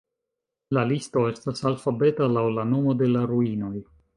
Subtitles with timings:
[0.77, 3.75] La listo estas alfabeta laŭ la nomo de la ruinoj.